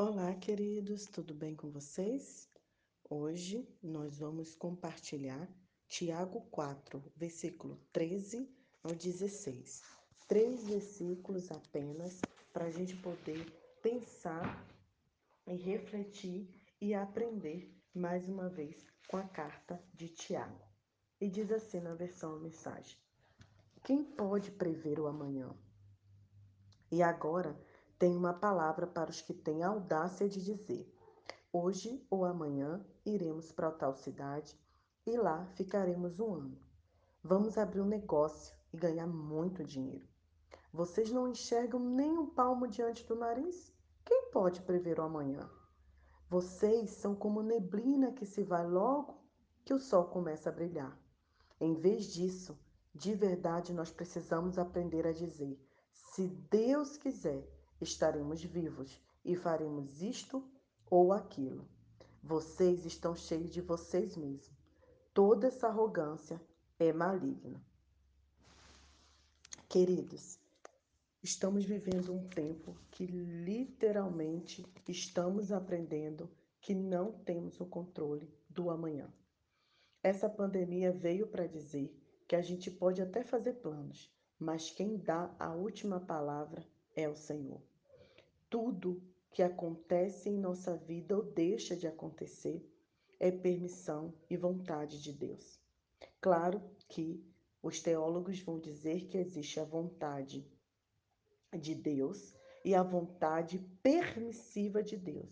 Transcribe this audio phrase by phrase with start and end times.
[0.00, 2.48] Olá, queridos, tudo bem com vocês?
[3.10, 5.52] Hoje nós vamos compartilhar
[5.88, 8.48] Tiago 4, versículo 13
[8.84, 9.82] ao 16.
[10.28, 12.20] Três versículos apenas
[12.52, 13.44] para a gente poder
[13.82, 14.64] pensar
[15.44, 16.48] e refletir
[16.80, 20.64] e aprender mais uma vez com a carta de Tiago.
[21.20, 22.96] E diz assim na versão mensagem:
[23.82, 25.52] Quem pode prever o amanhã?
[26.88, 27.60] E agora
[27.98, 30.88] tenho uma palavra para os que têm audácia de dizer:
[31.52, 34.58] Hoje ou amanhã iremos para tal cidade
[35.04, 36.58] e lá ficaremos um ano.
[37.22, 40.06] Vamos abrir um negócio e ganhar muito dinheiro.
[40.72, 43.72] Vocês não enxergam nem um palmo diante do nariz?
[44.04, 45.50] Quem pode prever o amanhã?
[46.28, 49.18] Vocês são como neblina que se vai logo
[49.64, 50.96] que o sol começa a brilhar.
[51.60, 52.56] Em vez disso,
[52.94, 55.58] de verdade, nós precisamos aprender a dizer:
[55.90, 57.48] se Deus quiser,
[57.80, 60.42] estaremos vivos e faremos isto
[60.90, 61.68] ou aquilo.
[62.22, 64.50] Vocês estão cheios de vocês mesmos.
[65.14, 66.40] Toda essa arrogância
[66.78, 67.60] é maligna.
[69.68, 70.38] Queridos,
[71.22, 76.30] estamos vivendo um tempo que literalmente estamos aprendendo
[76.60, 79.12] que não temos o controle do amanhã.
[80.02, 81.94] Essa pandemia veio para dizer
[82.26, 86.64] que a gente pode até fazer planos, mas quem dá a última palavra
[86.94, 87.60] é o Senhor.
[88.50, 92.66] Tudo que acontece em nossa vida ou deixa de acontecer
[93.20, 95.60] é permissão e vontade de Deus.
[96.20, 97.22] Claro que
[97.62, 100.50] os teólogos vão dizer que existe a vontade
[101.58, 105.28] de Deus e a vontade permissiva de Deus,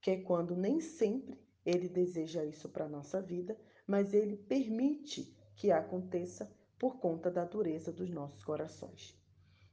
[0.00, 5.36] que é quando nem sempre ele deseja isso para a nossa vida, mas ele permite
[5.56, 9.18] que aconteça por conta da dureza dos nossos corações.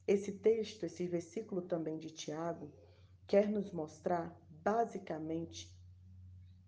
[0.08, 2.72] Esse texto, esse versículo também de Tiago,
[3.28, 5.74] quer nos mostrar, basicamente,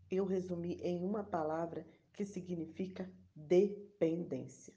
[0.10, 4.74] eu resumi em uma palavra que significa dependência.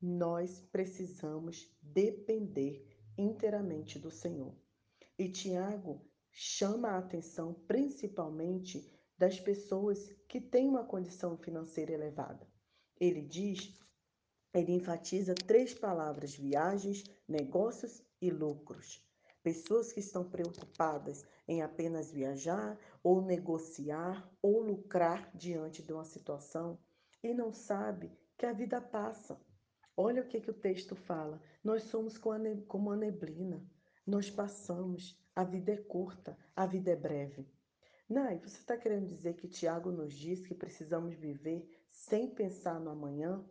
[0.00, 2.86] Nós precisamos depender
[3.16, 4.54] inteiramente do Senhor.
[5.18, 6.00] E Tiago
[6.30, 8.88] chama a atenção principalmente
[9.18, 12.46] das pessoas que têm uma condição financeira elevada.
[13.00, 13.76] Ele diz,
[14.54, 19.04] ele enfatiza três palavras: viagens, negócios e lucros.
[19.42, 26.78] Pessoas que estão preocupadas em apenas viajar ou negociar ou lucrar diante de uma situação
[27.22, 29.40] e não sabe que a vida passa.
[29.96, 31.42] Olha o que, que o texto fala.
[31.62, 33.64] Nós somos como a neblina.
[34.06, 35.18] Nós passamos.
[35.34, 37.46] A vida é curta, a vida é breve.
[38.08, 42.90] Nai, você está querendo dizer que Tiago nos diz que precisamos viver sem pensar no
[42.90, 43.44] amanhã?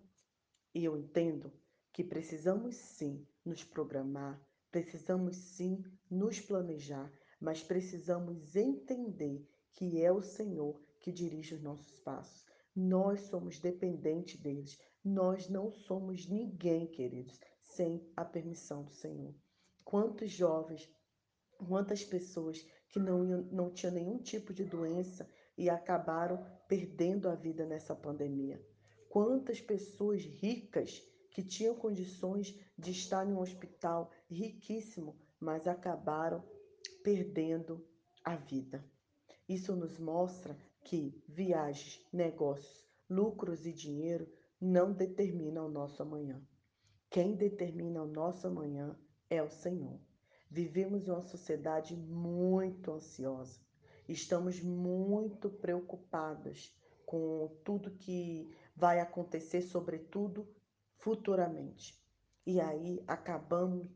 [0.73, 1.53] E eu entendo
[1.93, 4.41] que precisamos sim nos programar,
[4.71, 11.99] precisamos sim nos planejar, mas precisamos entender que é o Senhor que dirige os nossos
[11.99, 12.45] passos.
[12.75, 14.79] Nós somos dependentes deles.
[15.03, 19.33] Nós não somos ninguém, queridos, sem a permissão do Senhor.
[19.83, 20.89] Quantos jovens,
[21.57, 27.65] quantas pessoas que não, não tinham nenhum tipo de doença e acabaram perdendo a vida
[27.65, 28.63] nessa pandemia.
[29.09, 36.43] Quantas pessoas ricas que tinham condições de estar em um hospital riquíssimo, mas acabaram
[37.03, 37.85] perdendo
[38.23, 38.83] a vida.
[39.47, 44.27] Isso nos mostra que viagens, negócios, lucros e dinheiro
[44.59, 46.41] não determinam o nosso amanhã.
[47.09, 48.97] Quem determina o nosso amanhã
[49.29, 49.99] é o Senhor.
[50.49, 53.59] Vivemos em uma sociedade muito ansiosa.
[54.07, 56.73] Estamos muito preocupadas
[57.05, 60.47] com tudo que vai acontecer, sobretudo
[61.07, 61.97] futuramente.
[62.45, 63.87] E aí acabamos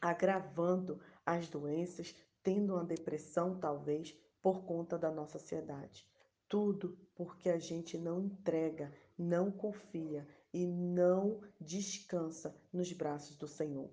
[0.00, 6.08] agravando as doenças, tendo uma depressão talvez por conta da nossa ansiedade.
[6.48, 10.24] Tudo porque a gente não entrega, não confia
[10.54, 13.90] e não descansa nos braços do Senhor.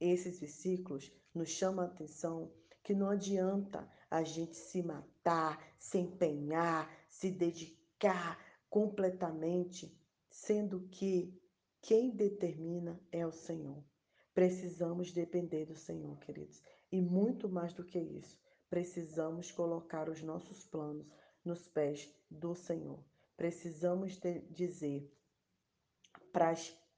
[0.00, 2.50] Esses versículos nos chamam a atenção
[2.82, 9.94] que não adianta a gente se matar, se empenhar, se dedicar completamente,
[10.30, 11.43] sendo que
[11.84, 13.84] quem determina é o Senhor.
[14.32, 16.62] Precisamos depender do Senhor, queridos.
[16.90, 18.40] E muito mais do que isso,
[18.70, 21.06] precisamos colocar os nossos planos
[21.44, 23.04] nos pés do Senhor.
[23.36, 25.12] Precisamos de dizer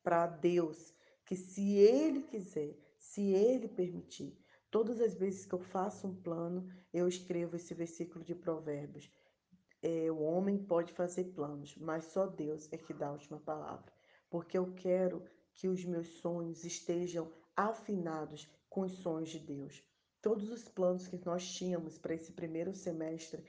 [0.04, 0.94] para Deus
[1.24, 4.38] que se Ele quiser, se Ele permitir,
[4.70, 9.10] todas as vezes que eu faço um plano, eu escrevo esse versículo de Provérbios.
[9.82, 13.95] É, o homem pode fazer planos, mas só Deus é que dá a última palavra.
[14.36, 15.24] Porque eu quero
[15.54, 19.82] que os meus sonhos estejam afinados com os sonhos de Deus.
[20.20, 23.42] Todos os planos que nós tínhamos para esse primeiro semestre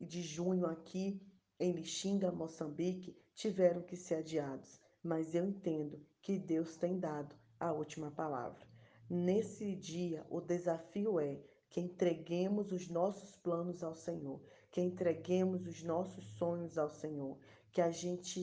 [0.00, 1.24] de junho aqui
[1.60, 7.70] em Lixinga, Moçambique, tiveram que ser adiados, mas eu entendo que Deus tem dado a
[7.70, 8.66] última palavra.
[9.08, 11.40] Nesse dia, o desafio é
[11.70, 14.42] que entreguemos os nossos planos ao Senhor,
[14.72, 17.38] que entreguemos os nossos sonhos ao Senhor,
[17.70, 18.40] que a gente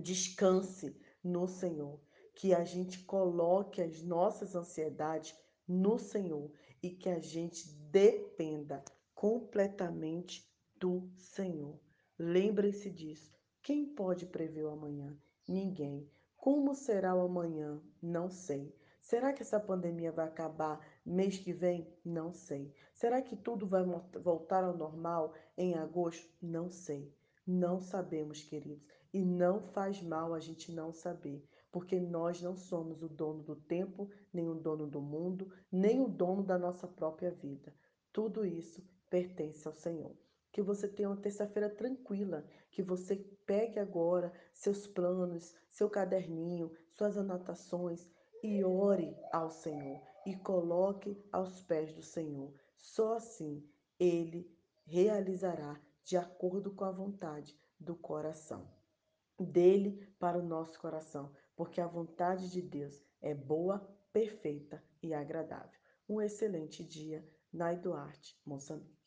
[0.00, 2.00] descanse no Senhor,
[2.34, 5.36] que a gente coloque as nossas ansiedades
[5.66, 6.50] no Senhor
[6.82, 8.84] e que a gente dependa
[9.14, 11.78] completamente do Senhor.
[12.18, 13.32] Lembre-se disso.
[13.62, 15.16] Quem pode prever o amanhã?
[15.46, 16.10] Ninguém.
[16.36, 17.80] Como será o amanhã?
[18.00, 18.74] Não sei.
[19.00, 21.86] Será que essa pandemia vai acabar mês que vem?
[22.04, 22.72] Não sei.
[22.94, 23.84] Será que tudo vai
[24.20, 26.28] voltar ao normal em agosto?
[26.40, 27.14] Não sei.
[27.46, 28.84] Não sabemos, queridos.
[29.14, 33.54] E não faz mal a gente não saber, porque nós não somos o dono do
[33.54, 37.74] tempo, nem o dono do mundo, nem o dono da nossa própria vida.
[38.10, 40.16] Tudo isso pertence ao Senhor.
[40.50, 43.16] Que você tenha uma terça-feira tranquila, que você
[43.46, 48.08] pegue agora seus planos, seu caderninho, suas anotações
[48.42, 52.54] e ore ao Senhor e coloque aos pés do Senhor.
[52.78, 53.62] Só assim
[53.98, 54.50] ele
[54.84, 58.66] realizará de acordo com a vontade do coração
[59.42, 63.78] dele para o nosso coração, porque a vontade de Deus é boa,
[64.12, 65.78] perfeita e agradável.
[66.08, 69.01] Um excelente dia, Nai Duarte, Moçambique.